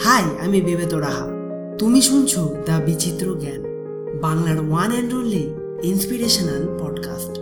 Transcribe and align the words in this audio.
High, 0.00 0.24
আমি 0.44 0.60
বেবেত 0.60 0.94
রাহা 0.94 1.26
তুমি 1.78 2.02
শুনছো 2.02 2.56
দ্য 2.66 2.76
বিচিত্র 2.86 3.26
জ্ঞান, 3.40 3.62
বাংলার 4.20 4.58
one 4.70 4.90
and 4.90 5.14
only 5.14 5.44
inspirational 5.82 6.62
podcast 6.80 7.34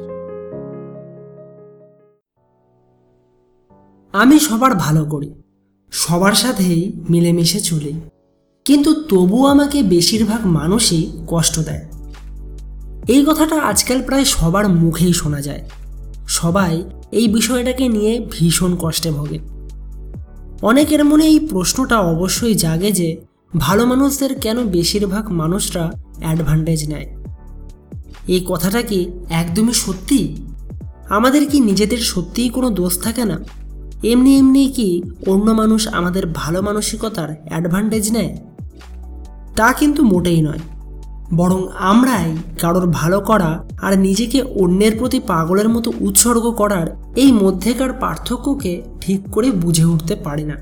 আমি 4.13 4.39
সবার 4.39 4.75
ভালো 4.75 5.05
করি, 5.05 5.31
সবার 5.93 6.33
সাথেই 6.33 6.93
মিলেমিশে 7.11 7.61
চলি, 7.61 7.93
কিন্তু 8.65 8.91
তবু 9.03 9.47
আমাকে 9.47 9.83
বেশিরভাগ 9.83 10.47
মানুষই 10.47 11.03
কষ্ট 11.27 11.61
দেয়। 11.61 11.85
এই 13.09 13.25
কথাটা 13.25 13.57
আজকাল 13.63 14.03
প্রায় 14.03 14.25
সবার 14.25 14.69
মুখেই 14.69 15.13
শোনা 15.13 15.41
যায়। 15.43 15.63
সবাই 16.29 16.85
এই 17.13 17.29
বিষয়টাকে 17.29 17.89
নিয়ে 17.89 18.27
ভীষণ 18.31 18.77
কষ্টে 18.81 19.11
ভোগে। 19.11 19.54
অনেকের 20.65 21.05
মনে 21.05 21.25
এই 21.25 21.39
প্রশ্নটা 21.39 22.01
অবশ্যই 22.01 22.55
জাগে 22.55 22.93
যে 22.93 23.17
ভালো 23.59 23.87
মানুষদের 23.87 24.41
কেন 24.41 24.65
বেশিরভাগ 24.65 25.29
মানুষরা 25.29 25.93
অ্যাডভান্টেজ 26.21 26.89
নেয়? 26.89 27.17
এই 28.29 28.47
কথাটা 28.49 28.83
কি 28.83 29.11
একদমই 29.31 29.73
সত্যি? 29.73 30.47
আমাদের 31.09 31.47
কি 31.47 31.61
নিজেদের 31.61 31.99
সত্যিই 31.99 32.49
কোনো 32.49 32.71
দোষ 32.71 33.03
থাকে 33.03 33.25
না? 33.25 33.45
এমনি 34.05 34.39
এমনি 34.39 34.73
কি 34.77 35.03
অন্য 35.27 35.51
মানুষ 35.51 35.89
আমাদের 35.89 36.27
ভালো 36.27 36.63
মানসিকতার 36.63 37.37
অ্যাডভান্টেজ 37.49 38.13
নেয়? 38.13 38.37
তা 39.57 39.73
কিন্তু 39.73 40.05
মোটেই 40.05 40.43
নয়। 40.43 40.59
বরং 41.35 41.67
আমরাই 41.79 42.37
কারোর 42.61 42.87
ভালো 42.87 43.21
করা 43.21 43.69
আর 43.83 43.99
নিজেকে 43.99 44.43
অন্যের 44.43 44.99
প্রতি 44.99 45.21
পাগলের 45.21 45.69
মতো 45.69 45.93
উৎসর্গ 46.01 46.51
করার 46.51 47.04
এই 47.23 47.31
মধ্যেকার 47.33 47.93
পার্থক্যকে 48.03 48.73
ঠিক 49.01 49.21
করে 49.31 49.49
বুঝে 49.63 49.85
উঠতে 49.85 50.15
পারে 50.17 50.45
না, 50.45 50.57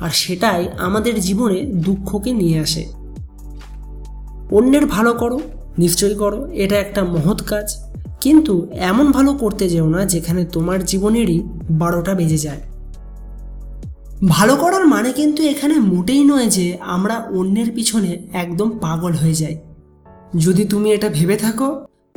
আর 0.00 0.10
সেটাই 0.22 0.62
আমাদের 0.78 1.14
জীবনে 1.20 1.58
দুঃখকে 1.86 2.30
নিয়ে 2.32 2.56
আসে। 2.60 2.84
অন্যের 4.50 4.84
ভালো 4.86 5.12
করো, 5.14 5.38
নিশ্চয়ই 5.78 6.14
করো, 6.14 6.40
এটা 6.54 6.76
একটা 6.76 7.00
মহৎ 7.04 7.40
কাজ, 7.42 7.66
কিন্তু 8.20 8.54
এমন 8.90 9.06
ভালো 9.12 9.32
করতে 9.32 9.64
যেও 9.68 9.88
না 9.88 10.00
যেখানে 10.04 10.42
তোমার 10.44 10.78
জীবনেরই 10.84 11.38
বারোটা 11.70 12.12
বেজে 12.14 12.40
যায়। 12.46 12.62
ভালো 14.28 14.54
করার 14.56 14.84
মানে 14.86 15.10
কিন্তু 15.12 15.40
এখানে 15.42 15.74
মোটেই 15.92 16.22
নয় 16.24 16.48
যে 16.50 16.66
আমরা 16.94 17.16
অন্যের 17.38 17.70
পিছনে 17.72 18.10
একদম 18.32 18.68
পাগল 18.78 19.12
হয়ে 19.12 19.36
যাই। 19.42 19.56
যদি 20.36 20.62
তুমি 20.64 20.88
এটা 20.92 21.08
ভেবে 21.08 21.36
থাকো, 21.36 21.68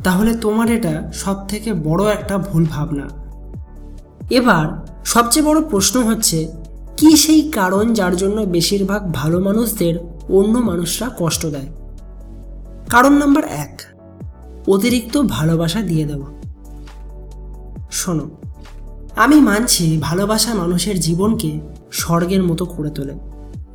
তাহলে 0.03 0.31
তোমার 0.35 0.67
এটা 0.71 0.93
সব 1.13 1.37
থেকে 1.47 1.69
বড় 1.87 2.03
একটা 2.17 2.35
ভুল 2.37 2.63
ভাবনা। 2.65 3.05
এবার 4.29 4.95
সবচেয়ে 5.05 5.45
বড় 5.45 5.61
প্রশ্ন 5.61 6.03
হচ্ছে, 6.03 6.47
কি 6.97 7.17
সেই 7.17 7.51
কারণ 7.51 7.93
যার 7.93 8.15
জন্য 8.15 8.41
বেশিরভাগ 8.41 9.13
ভালো 9.13 9.39
মানুষদের 9.39 9.97
অন্য 10.29 10.59
মানুষরা 10.59 11.09
কষ্ট 11.19 11.45
দেয়? 11.45 11.67
কারণ 12.89 13.13
নাম্বার 13.13 13.43
এক, 13.43 13.81
অতিরিক্ত 14.67 15.17
ভালোবাসা 15.17 15.81
দিয়ে 15.81 16.05
দেওয়া। 16.05 16.25
শোনো, 17.91 18.29
আমি 19.15 19.41
মানছি 19.41 19.97
ভালোবাসা 20.01 20.53
মানুষের 20.53 20.99
জীবনকে 20.99 21.59
স্বর্গের 21.91 22.43
মতো 22.43 22.65
করে 22.65 22.89
তোলে। 22.89 23.13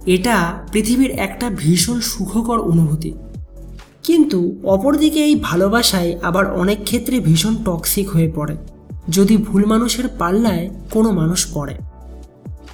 এটা 0.06 0.53
পৃথিবীর 0.72 1.11
একটা 1.11 1.50
ভীষণ 1.50 2.00
সুখকর 2.00 2.59
অনুভূতি। 2.59 3.14
কিন্তু 4.03 4.56
অপরদিকে 4.64 5.25
এই 5.25 5.41
ভালোবাসায় 5.42 6.19
আবার 6.22 6.53
অনেক 6.53 6.84
ক্ষেত্রে 6.84 7.20
ভীষণ 7.20 7.55
টক্সিক 7.64 8.11
হয়ে 8.11 8.33
পড়ে। 8.34 8.56
যদি 9.08 9.36
ভুল 9.36 9.64
মানুষের 9.64 10.05
পাল্লায় 10.19 10.70
কোনো 10.91 11.11
মানুষ 11.11 11.47
পড়ে। 11.55 11.75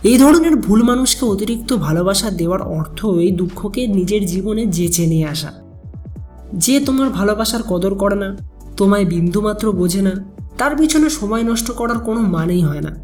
এই 0.03 0.19
ধরনের 0.19 0.57
ভুল 0.57 0.83
মানুষকে 0.83 1.27
অতিরিক্ত 1.27 1.77
ভালোবাসা 1.77 2.31
দেওয়ার 2.31 2.63
অর্থ 2.63 3.07
এই 3.07 3.31
দুঃখকে 3.31 3.87
নিজের 3.87 4.27
জীবনে 4.27 4.67
যেচে 4.67 5.07
নিয়ে 5.07 5.27
আসা। 5.27 5.53
যে 6.55 6.81
তোমার 6.81 7.11
ভালোবাসার 7.11 7.63
কদর 7.63 7.95
করে 7.95 8.15
না, 8.15 8.37
তোমায় 8.77 9.05
বিন্দুমাত্র 9.05 9.73
বোঝে 9.73 10.03
না, 10.03 10.25
তার 10.59 10.77
পিছনে 10.77 11.11
সময় 11.11 11.43
নষ্ট 11.43 11.71
করার 11.71 11.99
কোনো 11.99 12.21
মানেই 12.21 12.63
হয় 12.63 12.81
না। 12.81 12.97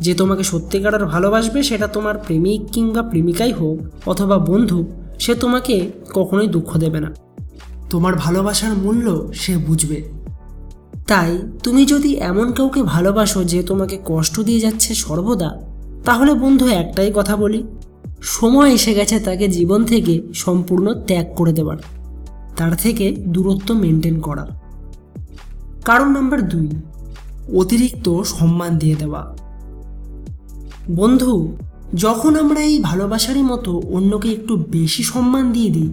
যে 0.00 0.14
তোমাকে 0.14 0.42
সত্যিকারের 0.42 1.06
ভালোবাসবে 1.06 1.62
সেটা 1.62 1.86
তোমার 1.86 2.18
প্রেমিক 2.18 2.62
কিংবা 2.72 3.02
প্রেমিকাই 3.02 3.52
হোক 3.52 4.08
অথবা 4.08 4.38
বন্ধু, 4.38 4.86
সে 5.18 5.34
তোমাকে 5.34 5.90
কখনোই 6.14 6.46
দুঃখ 6.46 6.78
দেবে 6.78 7.00
না। 7.00 7.14
তোমার 7.90 8.14
ভালোবাসার 8.14 8.72
মূল্য 8.72 9.32
সে 9.34 9.56
বুঝবে। 9.56 10.17
তাই 11.08 11.30
তুমি 11.62 11.82
যদি 11.86 12.10
এমন 12.30 12.52
কাউকে 12.52 12.82
ভালোবাসো 12.82 13.44
যে 13.44 13.62
তোমাকে 13.62 13.98
কষ্ট 14.04 14.40
দিয়ে 14.40 14.60
যাচ্ছে 14.60 14.94
সর্বদা, 14.94 15.50
তাহলে 16.04 16.34
বন্ধু 16.34 16.66
একটাই 16.82 17.10
কথা 17.14 17.36
বলি। 17.36 17.60
সময় 18.22 18.70
এসে 18.72 18.92
গেছে 18.94 19.20
তাকে 19.20 19.48
জীবন 19.48 19.84
থেকে 19.84 20.14
সম্পূর্ণ 20.34 20.86
ত্যাগ 21.06 21.26
করে 21.36 21.52
দেওয়ার 21.52 21.78
তার 22.56 22.72
থেকে 22.76 23.06
দূরত্ব 23.26 23.68
মেনটেন 23.74 24.20
করার 24.20 24.50
কারণ 25.84 26.08
নাম্বার 26.12 26.40
দুই, 26.48 26.68
অতিরিক্ত 27.56 28.06
সম্মান 28.22 28.72
দিয়ে 28.78 28.96
দেওয়া। 28.96 29.22
বন্ধু, 30.90 31.32
যখন 31.94 32.32
আমরা 32.36 32.60
এই 32.60 32.76
ভালোবাসারই 32.80 33.42
মতো 33.42 33.72
অন্যকে 33.90 34.28
একটু 34.32 34.52
বেশি 34.56 35.02
সম্মান 35.02 35.44
দিয়ে 35.52 35.70
দিই, 35.70 35.90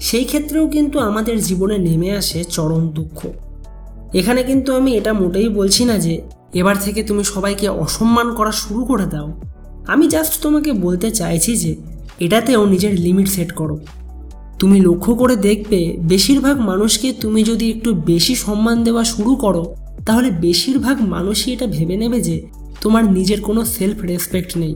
সেই 0.00 0.24
ক্ষেত্রেও 0.24 0.66
কিন্তু 0.68 0.96
আমাদের 0.98 1.36
জীবনে 1.42 1.78
নেমে 1.78 2.10
আসে 2.12 2.44
চরম 2.44 2.82
দুঃখ। 2.88 3.18
এখানে 4.14 4.42
কিন্তু 4.42 4.72
আমি 4.74 4.96
এটা 4.96 5.12
মোটেই 5.12 5.48
বলছি 5.48 5.84
না 5.84 5.98
যে 5.98 6.22
এবার 6.54 6.76
থেকে 6.76 7.02
তুমি 7.02 7.24
সবাইকে 7.24 7.68
অসম্মান 7.68 8.34
করা 8.34 8.52
শুরু 8.52 8.84
করে 8.84 9.06
দাও। 9.06 9.40
আমি 9.86 10.08
জাস্ট 10.08 10.42
তোমাকে 10.42 10.72
বলতে 10.72 11.10
চাইছি 11.10 11.56
যে 11.56 11.76
এটাতেও 12.20 12.66
নিজের 12.66 13.00
লিমিট 13.00 13.28
সেট 13.28 13.52
করো। 13.52 13.78
তুমি 14.58 14.80
লক্ষ্য 14.80 15.14
করে 15.14 15.36
দেখবে 15.36 15.96
বেশিরভাগ 15.98 16.60
মানুষকে 16.60 17.12
তুমি 17.12 17.44
যদি 17.44 17.70
একটু 17.70 17.94
বেশি 17.94 18.34
সম্মান 18.34 18.84
দেওয়া 18.84 19.04
শুরু 19.04 19.36
করো, 19.36 19.74
তাহলে 20.06 20.30
বেশিরভাগ 20.30 21.00
মানুষই 21.02 21.52
এটা 21.52 21.66
ভেবে 21.66 21.96
নেবে 21.96 22.20
যে 22.20 22.48
তোমার 22.80 23.12
নিজের 23.12 23.40
কোনো 23.40 23.64
সেলফ 23.64 24.02
রেসপেক্ট 24.02 24.58
নেই, 24.58 24.74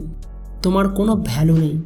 তোমার 0.61 0.87
কোনো 0.89 1.15
ভ্যালু 1.15 1.57
নেই। 1.57 1.81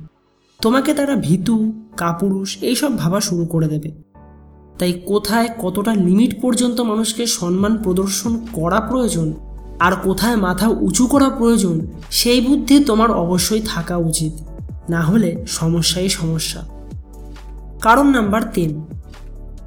তোমাকে 0.61 0.93
তারা 0.93 1.15
ভীতু, 1.15 1.73
কাপুরুষ 1.97 2.57
এইসব 2.61 2.97
ভাবা 2.97 3.19
শুরু 3.19 3.45
করে 3.45 3.67
দেবে। 3.67 4.06
তাই 4.79 4.93
কোথায় 4.93 5.49
কতটা 5.61 5.93
লিমিট 5.93 6.41
পর্যন্ত 6.41 6.81
মানুষকে 6.81 7.25
সম্মান 7.25 7.77
প্রদর্শন 7.83 8.45
করা 8.53 8.79
প্রয়োজন 8.79 9.33
আর 9.79 9.91
কোথায় 10.03 10.35
মাথা 10.35 10.67
উঁচু 10.67 11.07
করা 11.07 11.29
প্রয়োজন, 11.29 11.87
সেই 12.11 12.41
বুদ্ধি 12.41 12.83
তোমার 12.83 13.11
অবশ্যই 13.11 13.61
থাকা 13.65 13.97
উচিত। 13.97 14.33
না 14.89 15.01
হলে 15.01 15.45
সমস্যাই 15.47 16.09
সমস্যা। 16.09 16.63
কারণ 17.81 18.07
নাম্বার 18.07 18.41
তিন, 18.53 18.85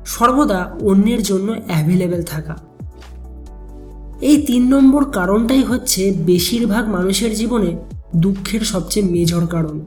সর্বদা 0.06 0.76
অন্যের 0.80 1.22
জন্য 1.22 1.54
অ্যাভেলেবেল 1.66 2.22
থাকা। 2.22 2.56
এই 4.20 4.42
তিন 4.42 4.74
নম্বর 4.74 5.10
কারণটাই 5.10 5.62
হচ্ছে 5.62 6.14
বেশিরভাগ 6.26 6.88
মানুষের 6.88 7.34
জীবনে 7.34 7.76
দুঃখের 8.16 8.60
সবচেয়ে 8.60 9.10
মেজর 9.10 9.46
কারণ। 9.46 9.80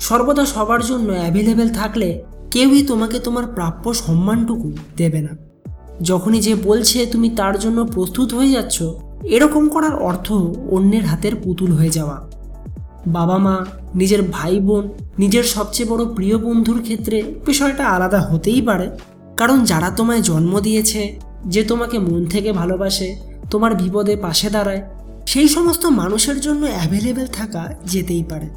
সর্বদা 0.00 0.46
সবার 0.46 0.84
জন্য 0.84 1.12
অ্যাভেলেবেল 1.12 1.68
থাকলে 1.68 2.22
কেউই 2.50 2.82
তোমাকে 2.82 3.18
তোমার 3.18 3.46
প্রাপ্য 3.46 3.94
সম্মানটুকু 3.94 4.72
দেবে 4.96 5.20
না। 5.20 5.36
যখনই 6.02 6.40
যে 6.40 6.54
বলছে, 6.54 7.06
তুমি 7.06 7.30
তার 7.30 7.58
জন্য 7.58 7.86
প্রস্তুত 7.86 8.34
হয়ে 8.34 8.52
যাচ্ছ, 8.52 8.82
এরকম 9.24 9.68
করার 9.68 9.94
অর্থ 9.94 10.32
অন্যের 10.70 11.06
হাতের 11.06 11.36
পুতুল 11.36 11.72
হয়ে 11.72 11.90
যাওয়া। 11.90 12.30
বাবা 13.06 13.38
মা, 13.38 13.66
নিজের 13.94 14.22
ভাই 14.22 14.60
বোন, 14.60 14.88
নিজের 15.18 15.44
সবচেয়ে 15.44 15.88
বড় 15.88 16.04
প্রিয় 16.04 16.38
বন্ধুর 16.38 16.82
ক্ষেত্রে 16.82 17.34
বিষয়টা 17.46 17.86
আলাদা 17.86 18.20
হতেই 18.20 18.62
পারে। 18.62 18.90
কারণ 19.36 19.64
যারা 19.64 19.90
তোমায় 19.90 20.20
জন্ম 20.20 20.60
দিয়েছে, 20.60 21.18
যে 21.46 21.62
তোমাকে 21.64 21.98
মন 21.98 22.24
থেকে 22.24 22.52
ভালোবাসে, 22.52 23.16
তোমার 23.50 23.74
বিপদে 23.74 24.16
পাশে 24.16 24.50
দাঁড়ায়, 24.50 24.82
সেই 25.26 25.48
সমস্ত 25.48 25.86
মানুষের 25.86 26.40
জন্য 26.40 26.66
অ্যাভেলেবেল 26.66 27.26
থাকা 27.26 27.74
যেতেই 27.84 28.24
পারে। 28.24 28.48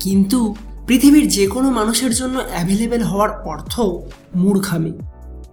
কিন্তু 0.00 0.54
পৃথিবীর 0.86 1.28
যে 1.28 1.46
কোনো 1.46 1.70
মানুষের 1.70 2.14
জন্য 2.14 2.40
অ্যাভেলেবেল 2.50 3.02
হওয়ার 3.02 3.30
অর্থ 3.30 3.80
মূর্খামি। 4.36 4.92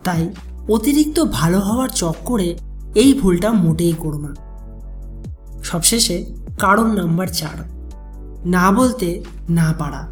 তাই 0.04 0.30
অতিরিক্ত 0.70 1.24
ভালো 1.24 1.60
হওয়ার 1.60 1.90
চক্করে 1.90 2.56
এই 2.96 3.14
ভুলটা 3.14 3.52
মোটেই 3.52 3.94
করো 4.00 4.20
না। 4.20 4.36
সবশেষে 5.64 6.26
কারণ 6.60 6.92
নাম্বার 6.92 7.28
চার, 7.28 7.58
না 8.46 8.72
বলতে 8.72 9.24
না 9.50 9.74
পারা। 9.80 10.12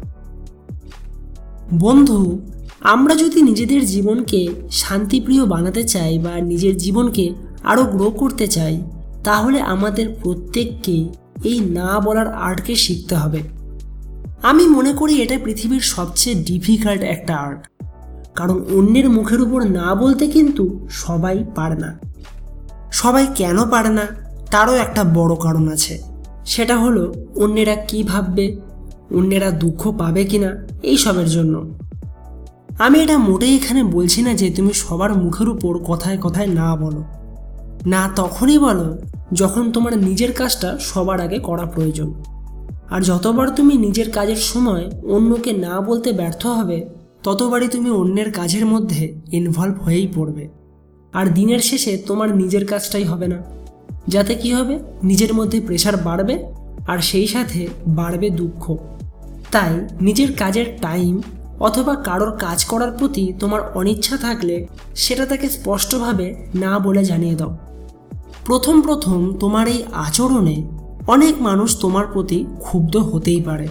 বন্ধু, 1.74 2.38
আমরা 2.80 3.14
যদি 3.14 3.42
নিজেদের 3.42 3.86
জীবনকে 3.86 4.48
শান্তিপ্রিয় 4.70 5.46
বানাতে 5.46 5.84
চাই 5.84 6.18
বা 6.18 6.40
নিজের 6.40 6.76
জীবনকে 6.76 7.34
আরও 7.64 7.84
গ্রো 7.84 8.10
করতে 8.10 8.46
চাই, 8.46 8.82
তাহলে 9.24 9.60
আমাদের 9.60 10.14
প্রত্যেককে 10.22 11.08
এই 11.44 11.60
না 11.60 12.00
বলার 12.00 12.28
আর্টকে 12.34 12.74
শিখতে 12.74 13.14
হবে। 13.14 13.55
আমি 14.42 14.66
মনে 14.66 14.92
করি 14.92 15.22
এটা 15.22 15.38
পৃথিবীর 15.44 15.80
সবচেয়ে 15.80 16.44
ডিফিকাল্ট 16.44 17.02
একটা 17.02 17.36
আর্ট 17.36 17.84
কারণ 18.34 18.64
অন্যের 18.72 19.10
মুখের 19.10 19.40
উপর 19.40 19.70
না 19.70 19.94
বলতে 19.94 20.26
কিন্তু 20.26 20.86
সবাই 20.90 21.44
পারে 21.54 21.76
না। 21.76 21.98
সবাই 22.92 23.26
কেন 23.34 23.70
পারে 23.70 23.88
না? 23.88 24.06
তারও 24.50 24.74
একটা 24.74 25.04
বড় 25.04 25.34
কারণ 25.34 25.68
আছে। 25.68 26.02
সেটা 26.46 26.76
হলো 26.76 27.14
অন্যেরা 27.36 27.74
কি 27.74 28.02
ভাববে? 28.02 28.56
অন্যেরা 29.10 29.50
দুঃখ 29.50 29.96
পাবে 29.98 30.24
কিনা? 30.24 30.66
এইসবের 30.82 31.26
জন্য। 31.26 31.78
আমি 32.78 33.00
এটা 33.00 33.18
মোটেই 33.18 33.56
এখানে 33.56 33.84
বলছি 33.84 34.22
না 34.22 34.34
যে 34.34 34.50
তুমি 34.50 34.72
সবার 34.72 35.14
মুখের 35.14 35.48
উপর 35.48 35.78
কথায় 35.78 36.18
কথায় 36.18 36.46
না 36.46 36.76
বলো। 36.76 37.04
না 37.86 38.10
তখনই 38.16 38.58
বলো 38.58 38.98
যখন 39.32 39.72
তোমার 39.72 39.98
নিজের 39.98 40.32
কাজটা 40.32 40.78
সবার 40.80 41.20
আগে 41.20 41.38
করা 41.38 41.64
প্রয়োজন। 41.64 42.14
আর 42.90 43.00
যতবার 43.00 43.50
তুমি 43.50 43.74
নিজের 43.74 44.10
কাজের 44.10 44.36
সময় 44.36 44.90
অন্যকে 45.02 45.52
না 45.52 45.80
বলতে 45.80 46.12
ব্যর্থ 46.12 46.46
হবে, 46.46 46.88
ততবারই 47.22 47.68
তুমি 47.68 47.90
অন্যের 47.90 48.32
কাজের 48.32 48.66
মধ্যে 48.66 49.20
ইনভলভ 49.32 49.82
হয়েই 49.82 50.08
পড়বে। 50.14 50.48
আর 51.12 51.34
দিনের 51.34 51.58
শেষে 51.58 51.96
তোমার 51.96 52.36
নিজের 52.36 52.66
কাজটাই 52.66 53.04
হবে 53.04 53.26
না। 53.26 53.42
যাতে 54.08 54.34
কি 54.34 54.52
হবে? 54.52 54.78
নিজের 55.02 55.34
মধ্যে 55.34 55.60
প্রেশার 55.60 55.96
বাড়বে 55.96 56.44
আর 56.88 56.98
সেই 56.98 57.26
সাথে 57.26 57.66
বাড়বে 57.86 58.30
দুঃখ। 58.30 58.76
তাই 59.52 59.80
নিজের 60.00 60.32
কাজের 60.32 60.66
টাইম 60.82 61.22
অথবা 61.60 61.94
কারোর 61.94 62.36
কাজ 62.36 62.64
করার 62.64 62.92
প্রতি 62.92 63.32
তোমার 63.40 63.60
অনিচ্ছা 63.74 64.16
থাকলে 64.16 64.66
সেটা 64.94 65.26
তাকে 65.26 65.48
স্পষ্টভাবে 65.48 66.46
না 66.54 66.78
বলে 66.78 67.04
জানিয়ে 67.04 67.34
দাও। 67.34 67.56
প্রথম 68.46 68.82
প্রথম 68.82 69.38
তোমার 69.38 69.68
এই 69.68 69.82
আচরণে 69.94 70.68
অনেক 71.06 71.42
মানুষ 71.42 71.80
তোমার 71.80 72.06
প্রতি 72.06 72.44
ক্ষুব্ধ 72.60 72.96
হতেই 72.96 73.40
পারে। 73.40 73.68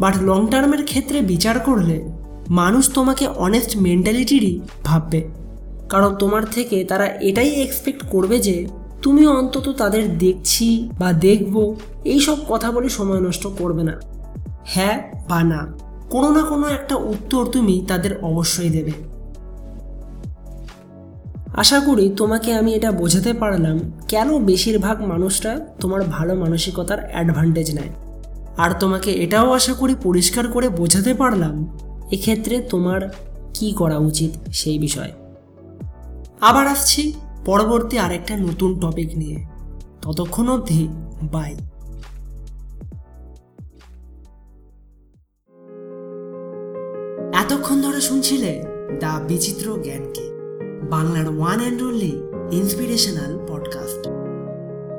বাট 0.00 0.22
লং 0.22 0.46
টার্মের 0.46 0.84
ক্ষেত্রে 0.84 1.20
বিচার 1.20 1.58
করলে 1.58 2.08
মানুষ 2.48 2.90
তোমাকে 2.94 3.26
অনেস্ট 3.26 3.76
মেন্টালিটিরই 3.76 4.60
ভাববে। 4.84 5.28
কারণ 5.88 6.14
তোমার 6.14 6.44
থেকে 6.44 6.84
তারা 6.84 7.06
এটাই 7.06 7.50
এক্সপেক্ট 7.50 8.06
করবে 8.10 8.38
যে 8.38 8.66
তুমি 9.02 9.26
অন্তত 9.26 9.68
তাদের 9.68 10.18
দেখছি 10.18 10.90
বা 10.98 11.12
দেখব 11.12 11.74
এইসব 12.04 12.36
কথা 12.48 12.72
বলে 12.72 12.88
সময় 12.88 13.20
নষ্ট 13.20 13.46
করবে 13.58 13.82
না। 13.82 14.00
হ্যাঁ 14.64 15.10
বা 15.28 15.44
না, 15.44 15.60
কোনো 16.10 16.30
না 16.30 16.42
কোনো 16.42 16.66
একটা 16.66 16.96
উত্তর 16.96 17.46
তুমি 17.46 17.84
তাদের 17.88 18.12
অবশ্যই 18.22 18.68
দেবে। 18.68 19.13
আশা 21.54 21.80
করি 21.80 22.10
তোমাকে 22.16 22.54
আমি 22.54 22.74
এটা 22.74 22.92
বোঝাতে 22.92 23.32
পারলাম 23.32 23.92
কেন 24.08 24.44
বেশিরভাগ 24.44 25.02
মানুষরা 25.02 25.60
তোমার 25.80 26.02
ভালো 26.02 26.34
মানসিকতার 26.34 27.10
অ্যাডভান্টেজ 27.12 27.74
নেয়। 27.74 27.88
আর 28.56 28.70
তোমাকে 28.80 29.10
এটাও 29.12 29.52
আশা 29.52 29.74
করি 29.74 29.94
পরিষ্কার 30.02 30.48
করে 30.48 30.68
বোঝাতে 30.68 31.14
পারলাম 31.14 31.78
এক্ষেত্রে 32.12 32.60
তোমার 32.60 33.08
কি 33.54 33.72
করা 33.72 33.96
উচিত 33.96 34.30
সেই 34.52 34.78
বিষয়ে। 34.78 35.12
আবার 36.40 36.66
আসছি 36.66 37.12
পরবর্তী 37.44 37.98
আরেকটা 37.98 38.36
নতুন 38.36 38.80
টপিক 38.80 39.16
নিয়ে। 39.16 39.46
ততক্ষণ 40.02 40.48
অবধি 40.48 40.88
বাই 41.22 41.54
এতক্ষণ 47.32 47.82
ধরে 47.82 48.00
শুনছিলে 48.00 48.62
দ্য 49.00 49.20
বিচিত্র 49.28 49.82
জ্ঞানকে। 49.82 50.33
বাংলার 50.90 51.28
one 51.28 51.60
and 51.60 51.82
only 51.82 52.22
inspirational 52.52 53.38
podcast 53.48 54.08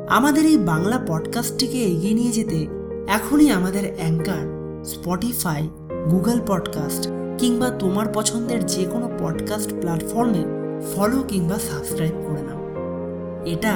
আমাদের 0.09 0.45
এই 0.45 0.57
বাংলা 0.57 0.99
পডকাস্টটিকে 1.07 1.77
এগিয়ে 1.77 2.13
নিয়ে 2.13 2.31
যেতে 2.31 2.67
এখনই 3.07 3.49
আমাদের 3.49 3.93
অ্যাঙ্কার 3.97 4.45
স্পটিফাই 4.85 5.69
গুগল 6.11 6.39
পডকাস্ট 6.47 7.09
কিংবা 7.37 7.69
তোমার 7.69 8.05
পছন্দের 8.13 8.65
যে 8.65 8.85
কোনো 8.85 9.09
পডকাস্ট 9.19 9.73
প্ল্যাটফর্মে 9.79 10.45
ফলো 10.95 11.23
কিংবা 11.27 11.55
সাবস্ক্রাইব 11.59 12.13
করে 12.27 12.41
নাও। 12.41 12.59
এটা 13.45 13.73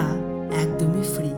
একদমই 0.62 1.04
ফ্রি 1.16 1.30